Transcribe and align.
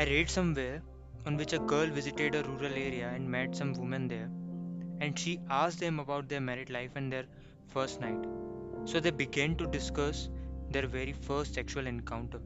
I 0.00 0.04
read 0.04 0.30
somewhere 0.30 0.80
on 1.26 1.36
which 1.36 1.52
a 1.52 1.58
girl 1.58 1.86
visited 1.86 2.36
a 2.36 2.44
rural 2.44 2.72
area 2.72 3.08
and 3.12 3.28
met 3.28 3.56
some 3.56 3.72
women 3.72 4.06
there, 4.06 4.30
and 5.00 5.18
she 5.18 5.40
asked 5.50 5.80
them 5.80 5.98
about 5.98 6.28
their 6.28 6.40
married 6.40 6.70
life 6.70 6.92
and 6.94 7.12
their 7.12 7.24
first 7.66 8.00
night. 8.00 8.24
So 8.84 9.00
they 9.00 9.10
began 9.10 9.56
to 9.56 9.66
discuss 9.66 10.28
their 10.70 10.86
very 10.86 11.12
first 11.12 11.54
sexual 11.54 11.88
encounter, 11.88 12.40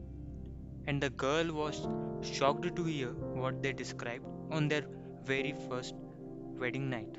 and 0.86 0.98
the 1.02 1.10
girl 1.10 1.52
was 1.52 1.86
shocked 2.22 2.74
to 2.74 2.84
hear 2.84 3.10
what 3.42 3.60
they 3.62 3.74
described 3.74 4.24
on 4.50 4.68
their 4.68 4.86
very 5.26 5.54
first 5.68 5.94
wedding 6.62 6.88
night, 6.88 7.18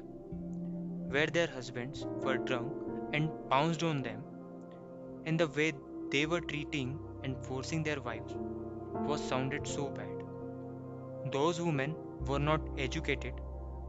where 1.09 1.27
their 1.27 1.51
husbands 1.59 2.07
were 2.23 2.37
drunk 2.37 2.73
and 3.13 3.29
pounced 3.51 3.83
on 3.83 4.01
them, 4.01 4.23
and 5.27 5.39
the 5.39 5.47
way 5.59 5.71
they 6.09 6.25
were 6.25 6.41
treating 6.41 6.97
and 7.23 7.37
forcing 7.45 7.83
their 7.83 8.01
wives 8.01 8.35
was 9.11 9.23
sounded 9.23 9.67
so 9.67 9.89
bad. 9.89 10.12
Those 11.31 11.61
women 11.61 11.95
were 12.25 12.39
not 12.39 12.61
educated. 12.77 13.33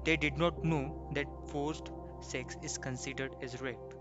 They 0.04 0.16
did 0.16 0.38
not 0.38 0.64
know 0.64 1.10
that 1.14 1.26
forced 1.48 1.90
sex 2.20 2.56
is 2.62 2.78
considered 2.78 3.34
as 3.42 3.60
rape. 3.60 3.94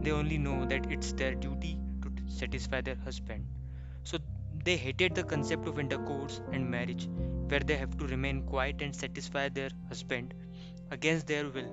They 0.00 0.10
only 0.10 0.38
know 0.38 0.64
that 0.66 0.90
it's 0.90 1.12
their 1.12 1.34
duty 1.34 1.78
to 2.02 2.10
satisfy 2.26 2.80
their 2.80 2.96
husband. 2.96 3.46
So 4.04 4.18
they 4.64 4.76
hated 4.76 5.14
the 5.14 5.24
concept 5.24 5.68
of 5.68 5.78
intercourse 5.78 6.40
and 6.52 6.70
marriage, 6.70 7.08
where 7.48 7.60
they 7.60 7.76
have 7.76 7.96
to 7.98 8.06
remain 8.06 8.42
quiet 8.42 8.82
and 8.82 8.94
satisfy 8.94 9.48
their 9.48 9.70
husband 9.88 10.34
against 10.90 11.26
their 11.26 11.48
will. 11.48 11.70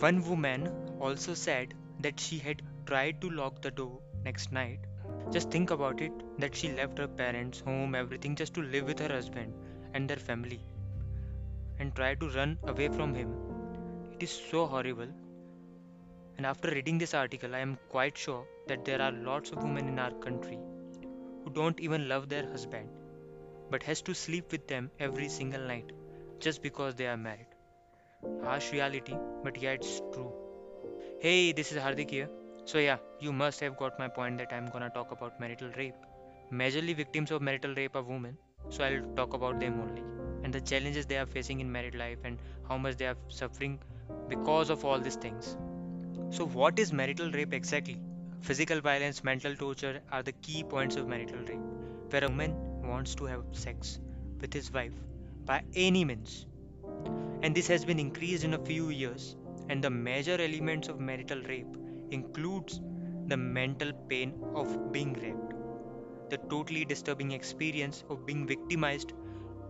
One 0.00 0.22
woman 0.28 0.68
also 1.00 1.34
said 1.34 1.74
that 2.00 2.18
she 2.20 2.38
had 2.38 2.62
tried 2.86 3.20
to 3.20 3.30
lock 3.30 3.62
the 3.62 3.70
door 3.70 4.00
next 4.24 4.52
night. 4.52 4.80
Just 5.30 5.50
think 5.50 5.70
about 5.70 6.00
it 6.00 6.12
that 6.38 6.54
she 6.54 6.72
left 6.72 6.98
her 6.98 7.08
parents, 7.08 7.60
home, 7.60 7.94
everything 7.94 8.34
just 8.34 8.54
to 8.54 8.62
live 8.62 8.86
with 8.86 8.98
her 9.00 9.08
husband 9.08 9.52
and 9.94 10.08
their 10.08 10.16
family 10.16 10.60
and 11.78 11.94
tried 11.94 12.20
to 12.20 12.28
run 12.30 12.58
away 12.66 12.88
from 12.88 13.14
him. 13.14 13.34
It 14.12 14.22
is 14.22 14.30
so 14.30 14.66
horrible. 14.66 15.08
And 16.36 16.46
after 16.46 16.70
reading 16.70 16.98
this 16.98 17.14
article, 17.14 17.54
I 17.54 17.58
am 17.58 17.78
quite 17.88 18.16
sure 18.16 18.46
that 18.68 18.84
there 18.84 19.02
are 19.02 19.12
lots 19.12 19.50
of 19.50 19.62
women 19.62 19.88
in 19.88 19.98
our 19.98 20.12
country 20.12 20.58
who 21.44 21.50
don't 21.50 21.78
even 21.80 22.08
love 22.08 22.28
their 22.28 22.46
husband 22.48 22.88
but 23.70 23.82
has 23.82 24.00
to 24.02 24.14
sleep 24.14 24.50
with 24.50 24.66
them 24.66 24.90
every 24.98 25.28
single 25.28 25.60
night 25.60 25.92
just 26.40 26.62
because 26.62 26.94
they 26.94 27.06
are 27.06 27.16
married. 27.16 27.46
Harsh 28.42 28.72
reality, 28.72 29.16
but 29.44 29.60
yeah, 29.60 29.72
it's 29.72 30.00
true. 30.12 30.32
Hey, 31.20 31.52
this 31.52 31.72
is 31.72 31.78
Hardik 31.78 32.10
here. 32.10 32.30
So, 32.68 32.78
yeah, 32.78 32.98
you 33.18 33.32
must 33.32 33.60
have 33.60 33.78
got 33.78 33.98
my 33.98 34.08
point 34.08 34.36
that 34.36 34.52
I'm 34.52 34.66
gonna 34.66 34.90
talk 34.90 35.10
about 35.10 35.40
marital 35.40 35.70
rape. 35.78 35.94
Majorly 36.52 36.94
victims 36.94 37.30
of 37.30 37.40
marital 37.40 37.74
rape 37.74 37.96
are 37.96 38.02
women, 38.02 38.36
so 38.68 38.84
I'll 38.84 39.14
talk 39.16 39.32
about 39.32 39.58
them 39.58 39.80
only. 39.80 40.02
And 40.44 40.52
the 40.52 40.60
challenges 40.60 41.06
they 41.06 41.16
are 41.16 41.24
facing 41.24 41.60
in 41.60 41.72
married 41.72 41.94
life 41.94 42.18
and 42.24 42.38
how 42.68 42.76
much 42.76 42.98
they 42.98 43.06
are 43.06 43.16
suffering 43.28 43.78
because 44.28 44.68
of 44.68 44.84
all 44.84 44.98
these 44.98 45.16
things. 45.16 45.56
So, 46.28 46.46
what 46.46 46.78
is 46.78 46.92
marital 46.92 47.30
rape 47.30 47.54
exactly? 47.54 48.02
Physical 48.42 48.82
violence, 48.82 49.24
mental 49.24 49.56
torture 49.56 50.02
are 50.12 50.22
the 50.22 50.32
key 50.32 50.62
points 50.62 50.96
of 50.96 51.08
marital 51.08 51.40
rape, 51.48 51.64
where 52.10 52.24
a 52.24 52.30
man 52.30 52.54
wants 52.82 53.14
to 53.14 53.24
have 53.24 53.44
sex 53.52 53.98
with 54.42 54.52
his 54.52 54.70
wife 54.70 54.92
by 55.46 55.62
any 55.74 56.04
means. 56.04 56.44
And 57.42 57.54
this 57.54 57.68
has 57.68 57.86
been 57.86 57.98
increased 57.98 58.44
in 58.44 58.52
a 58.52 58.64
few 58.66 58.90
years. 58.90 59.36
And 59.70 59.82
the 59.82 59.90
major 59.90 60.38
elements 60.38 60.88
of 60.88 61.00
marital 61.00 61.42
rape 61.42 61.76
includes 62.10 62.80
the 63.26 63.36
mental 63.36 63.92
pain 64.08 64.34
of 64.54 64.92
being 64.92 65.12
raped, 65.14 65.54
the 66.30 66.38
totally 66.48 66.84
disturbing 66.84 67.32
experience 67.32 68.04
of 68.08 68.24
being 68.26 68.46
victimized 68.46 69.12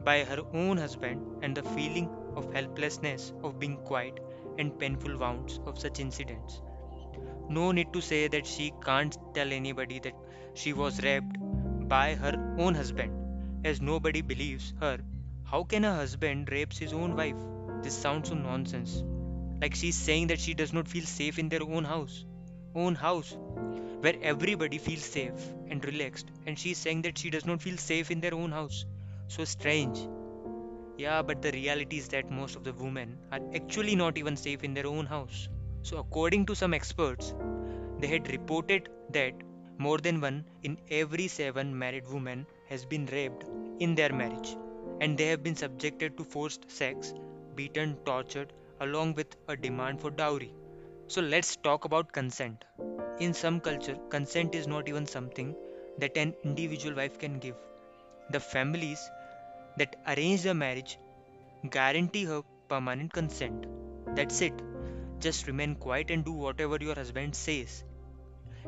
by 0.05 0.25
her 0.25 0.43
own 0.55 0.77
husband, 0.77 1.21
and 1.43 1.57
the 1.57 1.63
feeling 1.63 2.09
of 2.37 2.53
helplessness 2.53 3.33
of 3.43 3.59
being 3.59 3.77
quiet 3.79 4.21
and 4.59 4.79
painful 4.79 5.17
wounds 5.19 5.61
of 5.67 5.79
such 5.79 6.01
incidents. 6.01 6.63
No 7.49 7.73
need 7.73 7.93
to 7.93 8.01
say 8.01 8.29
that 8.29 8.47
she 8.47 8.73
can't 8.85 9.17
tell 9.35 9.53
anybody 9.53 9.99
that 10.01 10.15
she 10.55 10.73
was 10.73 11.03
raped 11.03 11.37
by 11.89 12.15
her 12.15 12.57
own 12.59 12.75
husband, 12.75 13.13
as 13.65 13.81
nobody 13.81 14.21
believes 14.21 14.73
her. 14.81 14.99
How 15.45 15.65
can 15.65 15.85
a 15.85 15.95
husband 15.95 16.51
rapes 16.53 16.79
his 16.79 16.93
own 16.93 17.17
wife? 17.17 17.37
This 17.83 17.97
sounds 17.97 18.29
so 18.29 18.35
nonsense. 18.35 19.03
Like 19.61 19.75
she's 19.75 19.97
saying 19.97 20.29
that 20.29 20.41
she 20.41 20.55
does 20.55 20.73
not 20.73 20.87
feel 20.87 21.05
safe 21.05 21.39
in 21.39 21.49
their 21.49 21.63
own 21.63 21.85
house. 21.85 22.25
Own 22.85 22.95
house, 22.95 23.37
where 24.03 24.17
everybody 24.23 24.79
feels 24.79 25.03
safe 25.03 25.47
and 25.69 25.85
relaxed, 25.85 26.31
and 26.47 26.59
she's 26.59 26.79
saying 26.79 27.03
that 27.03 27.19
she 27.19 27.31
does 27.35 27.47
not 27.51 27.63
feel 27.63 27.77
safe 27.77 28.11
in 28.11 28.21
their 28.21 28.35
own 28.35 28.53
house. 28.53 28.85
So 29.27 29.45
strange. 29.45 29.99
Yeah, 30.97 31.23
but 31.23 31.43
the 31.43 31.53
reality 31.53 31.99
is 31.99 32.09
that 32.09 32.31
most 32.31 32.57
of 32.57 32.65
the 32.65 32.73
women 32.73 33.17
are 33.33 33.41
actually 33.55 33.97
not 33.97 34.19
even 34.19 34.37
safe 34.37 34.65
in 34.65 34.75
their 34.75 34.87
own 34.87 35.07
house. 35.07 35.49
So, 35.83 35.99
according 35.99 36.47
to 36.47 36.55
some 36.55 36.75
experts, 36.75 37.35
they 37.99 38.07
had 38.07 38.31
reported 38.31 38.89
that 39.19 39.35
more 39.79 39.99
than 39.99 40.21
one 40.21 40.45
in 40.63 40.79
every 40.91 41.29
seven 41.29 41.77
married 41.79 42.09
women 42.09 42.47
has 42.69 42.85
been 42.85 43.07
raped 43.07 43.45
in 43.81 43.95
their 43.95 44.13
marriage, 44.13 44.57
and 45.01 45.17
they 45.17 45.27
have 45.27 45.43
been 45.43 45.57
subjected 45.65 46.17
to 46.17 46.25
forced 46.25 46.71
sex, 46.71 47.15
beaten, 47.55 47.97
tortured, 48.05 48.53
along 48.81 49.15
with 49.15 49.37
a 49.49 49.57
demand 49.57 50.01
for 50.01 50.11
dowry. 50.11 50.53
So, 51.09 51.21
let's 51.21 51.57
talk 51.57 51.85
about 51.85 52.13
consent. 52.13 52.65
In 53.19 53.35
some 53.35 53.61
culture, 53.61 53.97
consent 54.11 54.55
is 54.55 54.69
not 54.69 54.89
even 54.89 55.07
something 55.07 55.57
that 55.99 56.17
an 56.17 56.35
individual 56.45 56.95
wife 56.95 57.19
can 57.19 57.41
give. 57.41 57.57
The 58.31 58.41
families 58.41 59.11
that 59.79 59.97
arrange 60.07 60.43
the 60.43 60.55
marriage 60.55 60.99
guarantee 61.71 62.25
her 62.25 62.43
permanent 62.69 63.13
consent. 63.13 63.67
That's 64.17 64.41
it. 64.43 64.55
Just 65.21 65.47
remain 65.47 65.77
quiet 65.77 66.11
and 66.11 66.25
do 66.25 66.33
whatever 66.33 66.79
your 66.81 66.95
husband 66.95 67.37
says, 67.37 67.85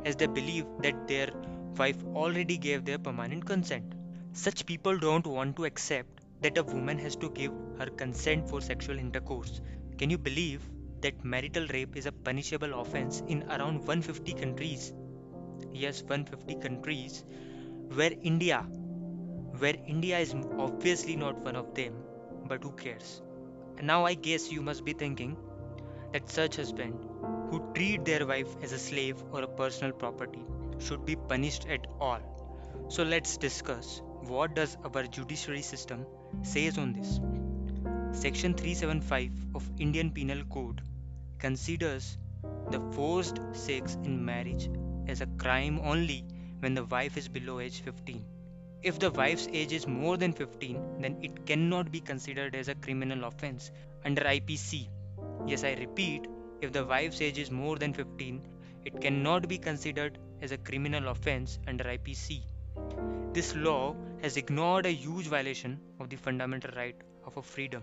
as 0.05 0.17
they 0.17 0.27
believe 0.27 0.67
that 0.83 1.09
their 1.09 1.31
wife 1.77 2.03
already 2.15 2.59
gave 2.59 2.85
their 2.85 2.99
permanent 2.99 3.47
consent. 3.47 3.95
Such 4.33 4.67
people 4.67 4.99
don't 4.99 5.27
want 5.27 5.57
to 5.57 5.65
accept 5.67 6.21
that 6.43 6.59
a 6.59 6.63
woman 6.65 6.99
has 6.99 7.17
to 7.17 7.31
give 7.31 7.53
her 7.79 7.87
consent 7.87 8.49
for 8.49 8.61
sexual 8.61 8.99
intercourse. 8.99 9.61
Can 9.99 10.11
you 10.11 10.19
believe 10.19 10.63
that 11.03 11.25
marital 11.25 11.67
rape 11.69 11.97
is 11.97 12.07
a 12.07 12.13
punishable 12.13 12.81
offense 12.81 13.23
in 13.29 13.43
around 13.45 13.79
150 13.79 14.35
countries? 14.35 14.93
Yes, 15.73 16.03
150 16.03 16.57
countries, 16.57 17.25
where 17.95 18.13
India, 18.23 18.61
where 19.59 19.77
India 19.87 20.19
is 20.19 20.35
obviously 20.59 21.17
not 21.17 21.39
one 21.45 21.57
of 21.57 21.75
them, 21.75 21.95
but 22.47 22.63
who 22.63 22.73
cares? 22.73 23.23
And 23.79 23.87
now 23.87 24.05
I 24.05 24.15
guess 24.15 24.51
you 24.53 24.63
must 24.63 24.85
be 24.85 24.93
thinking 24.93 25.37
that 26.13 26.31
such 26.31 26.57
husband 26.57 26.99
who 27.51 27.73
treat 27.75 28.05
their 28.05 28.27
wife 28.27 28.55
as 28.63 28.73
a 28.73 28.79
slave 28.79 29.23
or 29.33 29.43
a 29.43 29.49
personal 29.49 29.93
property 29.93 30.43
should 30.79 31.05
be 31.05 31.17
punished 31.17 31.67
at 31.69 31.87
all. 32.01 32.21
So 32.89 33.03
let's 33.03 33.37
discuss 33.37 34.03
what 34.21 34.55
does 34.55 34.77
our 34.85 35.05
judiciary 35.05 35.63
system 35.63 36.07
says 36.43 36.79
on 36.79 36.93
this. 36.93 37.21
Section 38.13 38.55
375 38.55 39.31
of 39.55 39.71
Indian 39.79 40.11
Penal 40.11 40.43
Code 40.45 40.83
considers 41.41 42.19
the 42.71 42.81
forced 42.93 43.41
sex 43.53 43.97
in 44.05 44.25
marriage 44.25 44.71
as 45.09 45.21
a 45.21 45.27
crime 45.39 45.81
only 45.83 46.25
when 46.61 46.75
the 46.75 46.85
wife 46.85 47.17
is 47.17 47.29
below 47.29 47.59
age 47.61 47.81
15. 47.81 48.25
If 48.83 48.99
the 48.99 49.11
wife's 49.11 49.49
age 49.53 49.73
is 49.73 49.87
more 49.87 50.17
than 50.17 50.33
15, 50.33 51.01
then 51.01 51.19
it 51.23 51.47
cannot 51.47 51.91
be 51.91 52.01
considered 52.01 52.55
as 52.55 52.69
a 52.69 52.75
criminal 52.75 53.25
offense 53.25 53.71
under 54.05 54.23
IPC. 54.23 54.89
Yes, 55.47 55.65
I 55.65 55.75
repeat, 55.75 56.27
if 56.61 56.73
the 56.73 56.85
wife's 56.85 57.21
age 57.21 57.39
is 57.39 57.51
more 57.51 57.77
than 57.77 57.93
15, 57.93 58.47
it 58.85 59.01
cannot 59.01 59.49
be 59.49 59.59
considered 59.59 60.19
as 60.41 60.53
a 60.53 60.59
criminal 60.59 61.09
offense 61.09 61.59
under 61.67 61.85
IPC. 61.85 62.43
This 63.33 63.55
law 63.57 63.95
has 64.23 64.37
ignored 64.37 64.87
a 64.87 64.91
huge 64.91 65.27
violation 65.27 65.81
of 65.99 66.09
the 66.11 66.17
fundamental 66.17 66.71
right 66.77 66.97
of 67.25 67.37
a 67.37 67.43
freedom. 67.43 67.83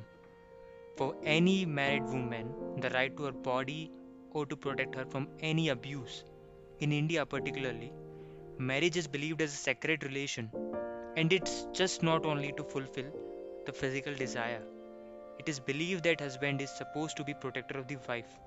For 0.98 1.16
any 1.24 1.64
married 1.66 2.06
woman, 2.06 2.54
the 2.82 2.90
right 2.90 3.16
to 3.16 3.26
her 3.26 3.32
body 3.32 3.92
or 4.32 4.46
to 4.48 4.58
protect 4.58 4.96
her 4.96 5.06
from 5.06 5.28
any 5.40 5.70
abuse. 5.70 6.24
In 6.80 6.92
India, 6.92 7.24
particularly, 7.26 7.94
marriage 8.58 8.98
is 8.98 9.08
believed 9.08 9.42
as 9.42 9.54
a 9.54 9.58
sacred 9.58 10.04
relation, 10.04 10.50
and 11.16 11.32
it's 11.32 11.68
just 11.72 12.02
not 12.02 12.26
only 12.26 12.52
to 12.54 12.64
fulfill 12.64 13.12
the 13.68 13.74
physical 13.74 14.14
desire. 14.16 14.64
It 15.38 15.48
is 15.48 15.60
believed 15.60 16.04
that 16.06 16.20
husband 16.20 16.62
is 16.62 16.72
supposed 16.72 17.16
to 17.18 17.24
be 17.24 17.36
protector 17.36 17.78
of 17.78 17.88
the 17.88 17.98
wife. 18.10 18.40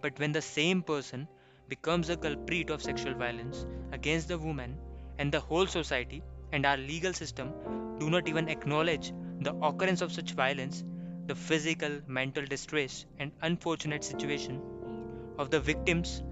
But 0.00 0.18
when 0.18 0.32
the 0.32 0.40
same 0.40 0.82
person 0.82 1.28
becomes 1.68 2.08
a 2.08 2.16
culprit 2.16 2.70
of 2.70 2.82
sexual 2.82 3.14
violence 3.14 3.66
against 3.92 4.28
the 4.28 4.38
woman 4.38 4.78
and 5.18 5.30
the 5.30 5.40
whole 5.40 5.66
society 5.66 6.22
and 6.52 6.64
our 6.64 6.78
legal 6.78 7.12
system 7.12 7.52
do 7.98 8.08
not 8.08 8.26
even 8.26 8.48
acknowledge 8.48 9.12
the 9.40 9.54
occurrence 9.56 10.00
of 10.00 10.12
such 10.12 10.32
violence, 10.32 10.82
the 11.30 11.36
physical, 11.36 11.92
mental 12.08 12.44
distress, 12.44 13.06
and 13.20 13.30
unfortunate 13.42 14.02
situation 14.02 14.60
of 15.38 15.48
the 15.50 15.60
victims 15.60 16.24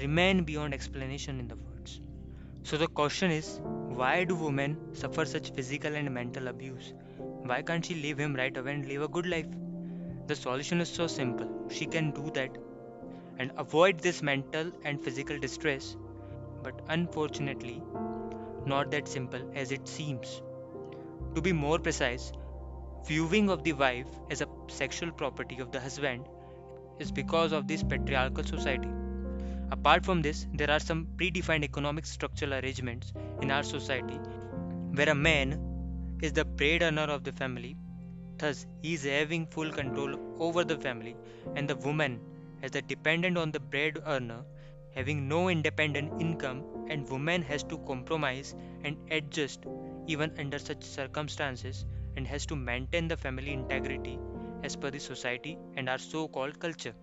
remain 0.00 0.44
beyond 0.44 0.72
explanation 0.72 1.38
in 1.38 1.46
the 1.46 1.56
words. 1.56 2.00
So 2.62 2.78
the 2.78 2.86
question 2.86 3.30
is 3.30 3.60
Why 3.98 4.24
do 4.24 4.34
women 4.34 4.78
suffer 4.94 5.26
such 5.26 5.50
physical 5.50 5.94
and 5.94 6.10
mental 6.14 6.48
abuse? 6.48 6.94
Why 7.18 7.60
can't 7.60 7.84
she 7.84 7.96
leave 7.96 8.16
him 8.18 8.34
right 8.34 8.56
away 8.56 8.72
and 8.76 8.88
live 8.88 9.02
a 9.02 9.08
good 9.08 9.26
life? 9.26 9.52
The 10.26 10.34
solution 10.34 10.80
is 10.80 10.88
so 10.88 11.06
simple. 11.06 11.68
She 11.70 11.84
can 11.84 12.10
do 12.12 12.30
that 12.32 12.56
and 13.38 13.52
avoid 13.58 14.00
this 14.00 14.22
mental 14.22 14.72
and 14.84 15.04
physical 15.04 15.38
distress, 15.38 15.98
but 16.62 16.80
unfortunately, 16.88 17.82
not 18.64 18.90
that 18.92 19.06
simple 19.06 19.52
as 19.54 19.70
it 19.70 19.86
seems. 19.86 20.40
To 21.34 21.42
be 21.42 21.52
more 21.52 21.78
precise, 21.78 22.32
viewing 23.06 23.48
of 23.50 23.62
the 23.62 23.72
wife 23.72 24.06
as 24.30 24.40
a 24.40 24.48
sexual 24.66 25.12
property 25.12 25.58
of 25.60 25.70
the 25.70 25.78
husband 25.78 26.26
is 26.98 27.12
because 27.12 27.52
of 27.52 27.68
this 27.68 27.84
patriarchal 27.84 28.42
society. 28.42 28.88
Apart 29.70 30.04
from 30.04 30.22
this, 30.22 30.46
there 30.54 30.70
are 30.70 30.80
some 30.80 31.06
predefined 31.16 31.62
economic 31.62 32.04
structural 32.04 32.54
arrangements 32.54 33.12
in 33.42 33.50
our 33.52 33.62
society 33.62 34.18
where 34.94 35.10
a 35.10 35.14
man 35.14 35.52
is 36.20 36.32
the 36.32 36.44
breadwinner 36.44 37.02
of 37.02 37.22
the 37.22 37.32
family, 37.32 37.76
thus, 38.38 38.66
he 38.82 38.94
is 38.94 39.04
having 39.04 39.46
full 39.46 39.70
control 39.70 40.16
over 40.40 40.64
the 40.64 40.78
family, 40.78 41.14
and 41.54 41.68
the 41.68 41.76
woman, 41.76 42.18
as 42.62 42.72
the 42.72 42.82
dependent 42.82 43.38
on 43.38 43.52
the 43.52 43.60
bread 43.60 43.98
earner, 44.06 44.42
having 44.94 45.28
no 45.28 45.48
independent 45.48 46.20
income, 46.20 46.64
and 46.88 47.08
woman 47.08 47.42
has 47.42 47.62
to 47.62 47.78
compromise 47.78 48.54
and 48.82 48.96
adjust 49.10 49.64
even 50.06 50.32
under 50.38 50.58
such 50.58 50.82
circumstances 50.82 51.84
and 52.16 52.26
has 52.26 52.46
to 52.46 52.56
maintain 52.56 53.08
the 53.08 53.16
family 53.16 53.52
integrity 53.52 54.18
as 54.62 54.76
per 54.76 54.90
the 54.90 54.98
society 54.98 55.58
and 55.76 55.88
our 55.88 55.98
so 55.98 56.28
called 56.28 56.58
culture. 56.58 56.94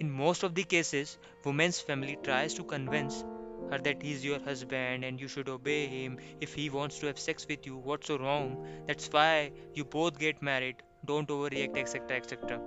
In 0.00 0.10
most 0.10 0.42
of 0.42 0.54
the 0.54 0.64
cases, 0.64 1.18
woman's 1.44 1.80
family 1.80 2.18
tries 2.22 2.54
to 2.54 2.64
convince 2.64 3.24
her 3.70 3.78
that 3.78 4.02
he's 4.02 4.24
your 4.24 4.40
husband 4.40 5.04
and 5.04 5.20
you 5.20 5.28
should 5.28 5.48
obey 5.48 5.86
him. 5.86 6.18
If 6.40 6.54
he 6.54 6.70
wants 6.70 6.98
to 7.00 7.06
have 7.06 7.18
sex 7.18 7.46
with 7.48 7.66
you, 7.66 7.76
what's 7.76 8.08
so 8.08 8.18
wrong? 8.18 8.66
That's 8.86 9.08
why 9.08 9.52
you 9.74 9.84
both 9.84 10.18
get 10.18 10.42
married. 10.42 10.76
Don't 11.04 11.28
overreact, 11.28 11.76
etc. 11.76 12.16
etc. 12.16 12.60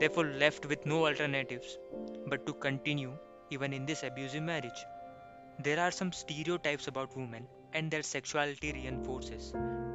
Therefore, 0.00 0.24
left 0.24 0.66
with 0.66 0.86
no 0.86 1.06
alternatives 1.06 1.78
but 2.26 2.46
to 2.46 2.54
continue 2.54 3.12
even 3.50 3.72
in 3.72 3.86
this 3.86 4.02
abusive 4.02 4.42
marriage. 4.42 4.84
There 5.58 5.78
are 5.78 5.90
some 5.90 6.12
stereotypes 6.12 6.88
about 6.88 7.16
women, 7.16 7.46
and 7.72 7.90
their 7.90 8.02
sexuality 8.02 8.72
reinforces 8.72 9.52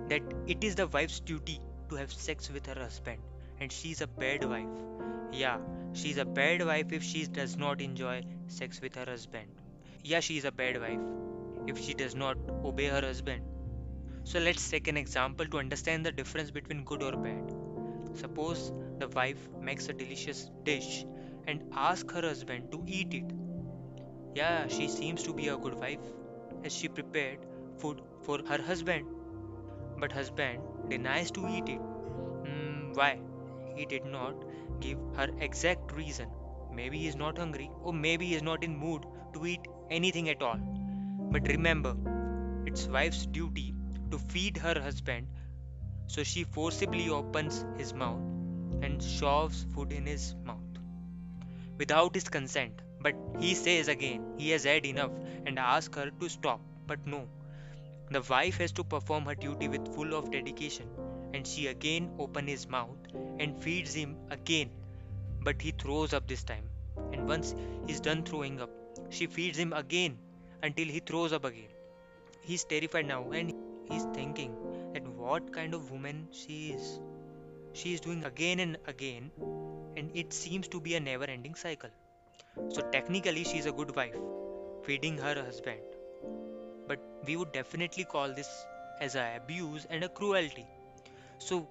that 0.09 0.21
it 0.47 0.63
is 0.63 0.75
the 0.75 0.88
wife's 0.88 1.19
duty 1.19 1.59
to 1.89 1.95
have 1.95 2.11
sex 2.11 2.50
with 2.51 2.65
her 2.65 2.79
husband, 2.79 3.21
and 3.59 3.71
she's 3.71 4.01
a 4.01 4.07
bad 4.07 4.44
wife. 4.44 4.83
Yeah, 5.31 5.57
she's 5.94 6.17
a 6.17 6.25
bad 6.25 6.65
wife 6.65 6.91
if 6.91 7.03
she 7.03 7.25
does 7.25 7.57
not 7.57 7.81
enjoy 7.81 8.23
sex 8.47 8.81
with 8.81 8.95
her 8.95 9.06
husband. 9.06 9.47
Yeah, 10.03 10.19
she 10.19 10.38
is 10.38 10.45
a 10.45 10.51
bad 10.51 10.79
wife 10.81 11.01
if 11.67 11.79
she 11.79 11.94
does 11.94 12.15
not 12.15 12.38
obey 12.63 12.88
her 12.88 13.01
husband. 13.01 13.44
So 14.23 14.39
let's 14.39 14.69
take 14.69 14.88
an 14.88 14.97
example 14.97 15.45
to 15.47 15.59
understand 15.59 16.06
the 16.06 16.11
difference 16.11 16.51
between 16.51 16.83
good 16.83 17.03
or 17.03 17.15
bad. 17.17 17.53
Suppose 18.15 18.71
the 19.00 19.07
wife 19.09 19.47
makes 19.61 19.89
a 19.89 19.94
delicious 19.94 20.50
dish 20.63 21.06
and 21.47 21.63
asks 21.73 22.13
her 22.13 22.21
husband 22.21 22.71
to 22.71 22.83
eat 22.88 23.13
it. 23.13 23.31
Yeah, 24.35 24.67
she 24.67 24.88
seems 24.88 25.23
to 25.23 25.33
be 25.33 25.47
a 25.50 25.57
good 25.57 25.75
wife 25.75 26.01
as 26.63 26.73
she 26.73 26.88
prepared 26.88 27.39
food 27.77 28.01
for 28.23 28.39
her 28.47 28.61
husband, 28.61 29.06
but 29.99 30.11
husband 30.11 30.59
denies 30.89 31.31
to 31.31 31.47
eat 31.47 31.69
it. 31.69 31.79
Hmm, 31.79 32.93
why? 32.93 33.19
He 33.75 33.85
did 33.85 34.05
not 34.05 34.35
give 34.79 34.97
her 35.15 35.29
exact 35.39 35.91
reason. 35.93 36.29
Maybe 36.73 36.99
he 36.99 37.07
is 37.07 37.15
not 37.15 37.37
hungry, 37.37 37.69
or 37.83 37.93
maybe 37.93 38.27
he 38.27 38.35
is 38.35 38.43
not 38.43 38.63
in 38.63 38.77
mood 38.77 39.05
to 39.33 39.45
eat 39.45 39.67
anything 39.89 40.29
at 40.29 40.41
all. 40.41 40.59
But 41.31 41.47
remember, 41.47 41.95
it's 42.65 42.87
wife's 42.87 43.25
duty 43.25 43.75
to 44.11 44.17
feed 44.17 44.57
her 44.57 44.79
husband, 44.79 45.27
so 46.07 46.23
she 46.23 46.43
forcibly 46.43 47.09
opens 47.09 47.65
his 47.77 47.93
mouth 47.93 48.21
and 48.81 49.01
shoves 49.01 49.65
food 49.73 49.91
in 49.91 50.05
his 50.05 50.35
mouth 50.45 50.69
without 51.77 52.13
his 52.13 52.29
consent. 52.29 52.81
But 53.01 53.15
he 53.39 53.55
says 53.55 53.87
again 53.87 54.23
he 54.37 54.49
has 54.51 54.63
had 54.65 54.85
enough 54.85 55.11
and 55.45 55.57
asks 55.57 55.97
her 55.97 56.11
to 56.11 56.29
stop. 56.29 56.59
But 56.87 57.05
no, 57.07 57.27
the 58.11 58.21
wife 58.21 58.57
has 58.57 58.71
to 58.73 58.83
perform 58.83 59.25
her 59.25 59.35
duty 59.35 59.67
with 59.67 59.94
full 59.95 60.13
of 60.15 60.31
dedication, 60.31 60.88
and 61.33 61.45
she 61.45 61.67
again 61.67 62.11
opens 62.17 62.50
his 62.50 62.67
mouth 62.67 62.97
and 63.39 63.61
feeds 63.63 63.94
him 63.94 64.15
again. 64.31 64.69
But 65.44 65.61
he 65.61 65.71
throws 65.71 66.13
up 66.13 66.27
this 66.27 66.44
time, 66.44 66.69
and 67.13 67.27
once 67.27 67.53
he's 67.88 68.00
done 68.00 68.23
throwing 68.23 68.59
up, 68.59 68.71
she 69.09 69.27
feeds 69.27 69.57
him 69.57 69.73
again 69.73 70.17
until 70.63 70.88
he 70.88 71.00
throws 71.00 71.33
up 71.33 71.45
again. 71.45 71.69
He's 72.41 72.63
terrified 72.63 73.07
now 73.07 73.29
and 73.31 73.53
he's 73.89 74.03
thinking 74.13 74.56
that 74.94 75.07
what 75.07 75.53
kind 75.53 75.73
of 75.73 75.91
woman 75.91 76.27
she 76.31 76.71
is. 76.71 77.00
She 77.73 77.94
is 77.94 78.01
doing 78.01 78.23
again 78.25 78.59
and 78.59 78.77
again, 78.88 79.31
and 79.95 80.09
it 80.15 80.33
seems 80.33 80.67
to 80.69 80.81
be 80.81 80.95
a 80.95 81.00
never 81.00 81.25
ending 81.25 81.56
cycle. 81.56 81.91
So, 82.69 82.81
technically, 82.91 83.44
she 83.44 83.59
is 83.59 83.67
a 83.67 83.71
good 83.71 83.95
wife, 83.95 84.17
feeding 84.83 85.17
her 85.19 85.35
husband. 85.44 85.98
We 87.25 87.36
would 87.36 87.51
definitely 87.51 88.06
call 88.06 88.33
this 88.33 88.50
as 89.00 89.16
a 89.16 89.36
abuse 89.38 89.86
and 89.89 90.04
a 90.04 90.10
cruelty. 90.10 90.66
So, 91.38 91.68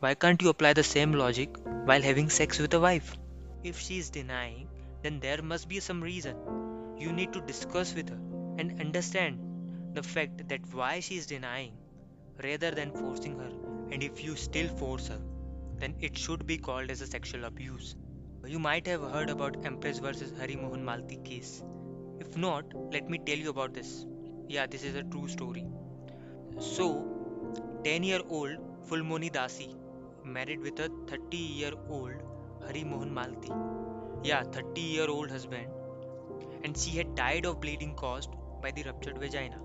why 0.00 0.14
can't 0.14 0.40
you 0.40 0.48
apply 0.48 0.72
the 0.72 0.82
same 0.82 1.12
logic 1.12 1.56
while 1.84 2.02
having 2.02 2.30
sex 2.30 2.58
with 2.58 2.72
a 2.74 2.80
wife? 2.80 3.16
If 3.62 3.78
she 3.78 3.98
is 3.98 4.10
denying, 4.10 4.68
then 5.02 5.20
there 5.20 5.42
must 5.42 5.68
be 5.68 5.80
some 5.80 6.00
reason. 6.02 6.36
You 6.98 7.12
need 7.12 7.32
to 7.34 7.40
discuss 7.40 7.94
with 7.94 8.08
her 8.08 8.20
and 8.58 8.80
understand 8.80 9.38
the 9.94 10.02
fact 10.02 10.48
that 10.48 10.72
why 10.72 11.00
she 11.00 11.16
is 11.16 11.26
denying 11.26 11.72
rather 12.42 12.70
than 12.70 12.92
forcing 12.92 13.38
her. 13.38 13.50
And 13.90 14.02
if 14.02 14.22
you 14.24 14.36
still 14.36 14.68
force 14.68 15.08
her, 15.08 15.20
then 15.78 15.94
it 16.00 16.16
should 16.16 16.46
be 16.46 16.58
called 16.58 16.90
as 16.90 17.00
a 17.00 17.06
sexual 17.06 17.44
abuse. 17.44 17.96
You 18.46 18.58
might 18.58 18.86
have 18.86 19.02
heard 19.02 19.30
about 19.30 19.64
Empress 19.66 19.98
versus 19.98 20.32
Hari 20.38 20.56
Mohan 20.56 20.84
Maiti 20.84 21.22
case. 21.24 21.62
If 22.20 22.36
not, 22.36 22.64
let 22.92 23.08
me 23.10 23.18
tell 23.18 23.36
you 23.36 23.50
about 23.50 23.74
this. 23.74 24.06
Yeah, 24.52 24.66
this 24.66 24.82
is 24.82 24.96
a 24.96 25.04
true 25.04 25.28
story. 25.28 25.64
So, 26.58 26.86
10 27.84 28.02
year 28.02 28.20
old 28.28 28.56
Fulmoni 28.88 29.30
Dasi 29.30 29.76
married 30.24 30.58
with 30.58 30.80
a 30.80 30.88
30 31.06 31.36
year 31.36 31.70
old 31.88 32.16
Hari 32.64 32.82
Mohan 32.82 33.12
Maiti. 33.14 33.52
Yeah, 34.24 34.42
30 34.42 34.80
year 34.80 35.08
old 35.08 35.30
husband. 35.30 35.68
And 36.64 36.76
she 36.76 36.96
had 36.96 37.14
died 37.14 37.46
of 37.46 37.60
bleeding 37.60 37.94
caused 37.94 38.30
by 38.60 38.72
the 38.72 38.82
ruptured 38.82 39.18
vagina. 39.18 39.60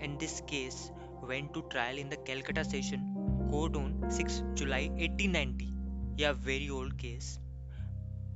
And 0.00 0.18
this 0.18 0.40
case 0.46 0.90
went 1.20 1.52
to 1.52 1.62
trial 1.68 1.98
in 1.98 2.08
the 2.08 2.16
Calcutta 2.16 2.64
session 2.64 3.46
court 3.50 3.76
on 3.76 4.06
6 4.08 4.42
July 4.54 4.88
1890. 4.94 5.70
Yeah, 6.16 6.32
very 6.32 6.70
old 6.70 6.96
case. 6.96 7.38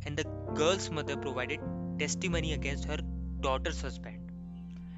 And 0.05 0.19
the 0.19 0.25
girl's 0.55 0.91
mother 0.91 1.17
provided 1.17 1.61
testimony 1.99 2.53
against 2.53 2.85
her 2.85 2.99
daughter's 3.41 3.81
husband. 3.81 4.21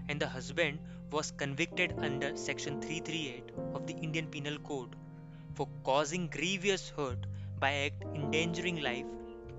And 0.08 0.20
the 0.20 0.28
husband 0.28 0.78
was 1.10 1.30
convicted 1.30 1.94
under 1.98 2.36
section 2.36 2.80
338 2.80 3.50
of 3.74 3.86
the 3.86 3.94
Indian 3.94 4.26
Penal 4.28 4.58
Code 4.58 4.96
for 5.54 5.68
causing 5.84 6.28
grievous 6.28 6.88
hurt 6.90 7.26
by 7.58 7.72
act 7.72 8.04
endangering 8.14 8.82
life 8.82 9.06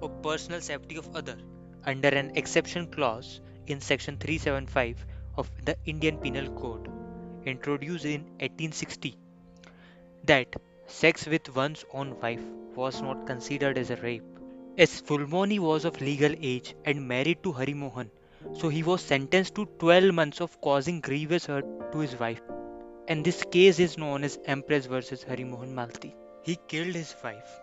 or 0.01 0.09
personal 0.09 0.61
safety 0.61 0.95
of 0.97 1.15
other 1.15 1.37
under 1.85 2.09
an 2.09 2.31
exception 2.35 2.87
clause 2.87 3.41
in 3.67 3.81
section 3.81 4.17
375 4.17 5.05
of 5.37 5.49
the 5.65 5.75
Indian 5.85 6.17
Penal 6.17 6.49
Code 6.59 6.89
introduced 7.45 8.05
in 8.05 8.21
1860 8.39 9.17
that 10.25 10.55
sex 10.87 11.25
with 11.25 11.55
one's 11.55 11.85
own 11.93 12.19
wife 12.21 12.43
was 12.75 13.01
not 13.01 13.25
considered 13.25 13.77
as 13.77 13.89
a 13.89 13.95
rape. 13.97 14.23
As 14.77 15.01
Fulmoni 15.01 15.59
was 15.59 15.85
of 15.85 15.99
legal 16.01 16.33
age 16.39 16.75
and 16.85 17.07
married 17.07 17.41
to 17.43 17.51
Hari 17.51 17.73
Mohan, 17.73 18.11
so 18.53 18.69
he 18.69 18.83
was 18.83 19.01
sentenced 19.01 19.55
to 19.55 19.65
12 19.79 20.13
months 20.13 20.41
of 20.41 20.59
causing 20.61 20.99
grievous 21.01 21.45
hurt 21.45 21.65
to 21.91 21.99
his 21.99 22.19
wife. 22.19 22.41
And 23.07 23.23
this 23.23 23.43
case 23.51 23.79
is 23.79 23.97
known 23.97 24.23
as 24.23 24.39
Empress 24.45 24.85
versus 24.85 25.23
Hari 25.23 25.45
Mohan 25.45 25.73
Maiti. 25.73 26.13
He 26.43 26.57
killed 26.67 26.95
his 26.95 27.15
wife 27.23 27.59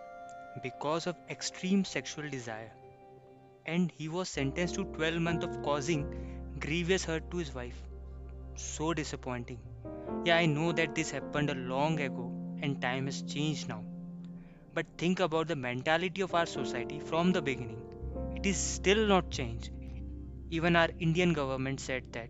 because 0.63 1.07
of 1.07 1.15
extreme 1.29 1.85
sexual 1.85 2.29
desire. 2.29 2.71
And 3.65 3.91
he 3.97 4.09
was 4.09 4.29
sentenced 4.29 4.75
to 4.75 4.85
12 4.85 5.21
months 5.21 5.45
of 5.45 5.61
causing 5.63 6.05
grievous 6.59 7.05
hurt 7.05 7.29
to 7.31 7.37
his 7.37 7.53
wife. 7.53 7.81
So 8.55 8.93
disappointing. 8.93 9.59
Yeah, 10.25 10.37
I 10.37 10.45
know 10.45 10.71
that 10.71 10.95
this 10.95 11.11
happened 11.11 11.49
a 11.49 11.55
long 11.55 11.99
ago 11.99 12.31
and 12.61 12.81
time 12.81 13.05
has 13.05 13.21
changed 13.21 13.69
now. 13.69 13.83
But 14.73 14.85
think 14.97 15.19
about 15.19 15.47
the 15.47 15.55
mentality 15.55 16.21
of 16.21 16.35
our 16.35 16.45
society 16.45 16.99
from 16.99 17.31
the 17.31 17.41
beginning. 17.41 17.81
It 18.35 18.45
is 18.45 18.57
still 18.57 19.07
not 19.07 19.29
changed. 19.31 19.71
Even 20.49 20.75
our 20.75 20.89
Indian 20.99 21.33
government 21.33 21.79
said 21.79 22.03
that 22.13 22.29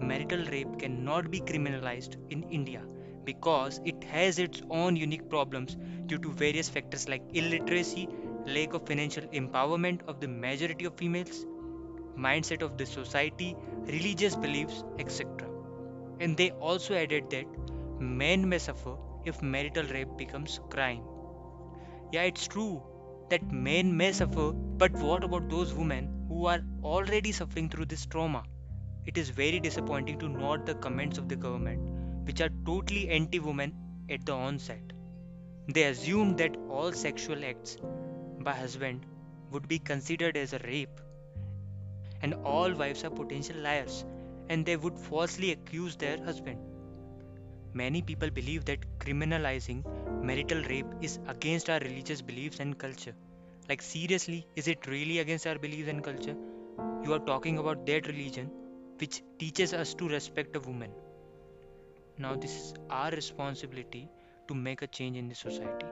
marital 0.00 0.44
rape 0.46 0.78
cannot 0.78 1.30
be 1.30 1.40
criminalized 1.40 2.16
in 2.30 2.42
India 2.44 2.82
because 3.24 3.80
it 3.84 4.02
has 4.04 4.38
its 4.38 4.62
own 4.70 4.96
unique 4.96 5.28
problems 5.28 5.76
due 6.06 6.18
to 6.18 6.32
various 6.32 6.68
factors 6.68 7.08
like 7.08 7.22
illiteracy, 7.34 8.08
lack 8.46 8.74
of 8.74 8.86
financial 8.86 9.24
empowerment 9.28 10.02
of 10.08 10.20
the 10.20 10.28
majority 10.28 10.84
of 10.84 10.96
females, 10.96 11.44
mindset 12.16 12.62
of 12.62 12.76
the 12.78 12.86
society, 12.86 13.56
religious 13.86 14.36
beliefs, 14.36 14.84
etc. 14.98 15.48
And 16.20 16.36
they 16.36 16.50
also 16.52 16.94
added 16.94 17.30
that 17.30 17.46
men 18.00 18.48
may 18.48 18.58
suffer 18.58 18.96
if 19.24 19.42
marital 19.42 19.84
rape 19.86 20.16
becomes 20.16 20.60
crime. 20.70 21.02
Yeah, 22.12 22.22
it's 22.22 22.46
true 22.48 22.82
that 23.30 23.52
men 23.52 23.96
may 23.96 24.12
suffer, 24.12 24.52
but 24.52 24.92
what 24.92 25.24
about 25.24 25.48
those 25.48 25.72
women 25.74 26.15
who 26.36 26.44
are 26.44 26.60
already 26.84 27.32
suffering 27.32 27.68
through 27.70 27.86
this 27.86 28.04
trauma? 28.04 28.42
It 29.06 29.16
is 29.16 29.30
very 29.30 29.58
disappointing 29.58 30.18
to 30.18 30.28
note 30.28 30.66
the 30.66 30.74
comments 30.74 31.16
of 31.16 31.30
the 31.30 31.36
government, 31.36 31.80
which 32.26 32.42
are 32.42 32.50
totally 32.66 33.08
anti 33.08 33.38
women 33.38 33.72
at 34.10 34.26
the 34.26 34.32
onset. 34.32 34.92
They 35.68 35.84
assumed 35.84 36.36
that 36.38 36.58
all 36.68 36.92
sexual 36.92 37.42
acts 37.42 37.78
by 38.40 38.52
husband 38.52 39.06
would 39.50 39.66
be 39.66 39.78
considered 39.78 40.36
as 40.36 40.52
a 40.52 40.58
rape, 40.58 41.00
and 42.20 42.34
all 42.34 42.74
wives 42.74 43.04
are 43.04 43.10
potential 43.10 43.56
liars, 43.56 44.04
and 44.50 44.66
they 44.66 44.76
would 44.76 44.98
falsely 44.98 45.52
accuse 45.52 45.96
their 45.96 46.22
husband. 46.22 46.58
Many 47.72 48.02
people 48.02 48.28
believe 48.28 48.66
that 48.66 48.84
criminalizing 48.98 49.84
marital 50.22 50.62
rape 50.64 50.92
is 51.00 51.18
against 51.28 51.70
our 51.70 51.78
religious 51.78 52.20
beliefs 52.20 52.60
and 52.60 52.78
culture. 52.78 53.14
Like, 53.68 53.82
seriously, 53.82 54.46
is 54.54 54.68
it 54.68 54.86
really 54.86 55.18
against 55.18 55.44
our 55.44 55.58
beliefs 55.58 55.88
and 55.88 56.02
culture? 56.02 56.36
You 57.02 57.12
are 57.14 57.18
talking 57.18 57.58
about 57.58 57.84
that 57.86 58.06
religion 58.06 58.48
which 58.98 59.22
teaches 59.38 59.74
us 59.74 59.92
to 59.94 60.08
respect 60.08 60.54
a 60.54 60.60
woman. 60.60 60.92
Now, 62.16 62.36
this 62.36 62.54
is 62.54 62.74
our 62.90 63.10
responsibility 63.10 64.08
to 64.46 64.54
make 64.54 64.82
a 64.82 64.86
change 64.86 65.16
in 65.16 65.28
the 65.28 65.34
society. 65.34 65.86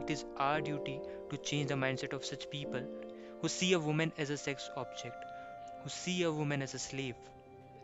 It 0.00 0.10
is 0.10 0.24
our 0.36 0.60
duty 0.60 1.00
to 1.30 1.36
change 1.38 1.68
the 1.68 1.74
mindset 1.74 2.12
of 2.12 2.24
such 2.24 2.48
people 2.50 2.82
who 3.40 3.48
see 3.48 3.72
a 3.72 3.80
woman 3.80 4.12
as 4.16 4.30
a 4.30 4.36
sex 4.36 4.70
object, 4.76 5.24
who 5.82 5.88
see 5.88 6.22
a 6.22 6.30
woman 6.30 6.62
as 6.62 6.74
a 6.74 6.78
slave. 6.78 7.16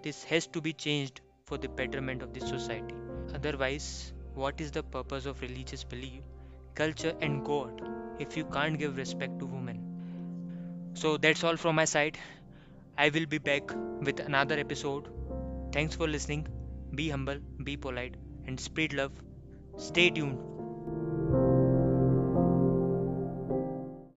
This 0.03 0.23
has 0.25 0.47
to 0.49 0.61
be 0.61 0.73
changed 0.73 1.23
for 1.45 1.59
the 1.59 1.69
betterment 1.69 2.23
of 2.23 2.33
the 2.33 2.41
society. 2.41 2.95
Otherwise, 3.35 4.13
what 4.35 4.61
is 4.61 4.71
the 4.71 4.85
purpose 4.85 5.27
of 5.27 5.43
religious 5.43 5.83
belief, 5.83 6.23
culture, 6.77 7.15
and 7.21 7.45
God 7.45 7.83
if 8.19 8.37
you 8.37 8.45
can't 8.45 8.79
give 8.79 8.97
respect 8.97 9.39
to 9.41 9.47
women? 9.47 9.81
So 10.95 11.17
that's 11.17 11.45
all 11.45 11.57
from 11.57 11.77
my 11.77 11.85
side. 11.85 12.19
I 12.99 13.11
will 13.11 13.27
be 13.27 13.39
back 13.39 13.71
with 14.01 14.21
another 14.21 14.59
episode. 14.59 15.09
Thanks 15.73 15.95
for 15.97 16.09
listening. 16.09 16.49
Be 16.95 17.09
humble, 17.11 17.39
be 17.65 17.77
polite, 17.77 18.17
and 18.47 18.59
spread 18.61 18.93
love. 18.93 19.13
Stay 19.77 20.11
tuned 20.11 20.39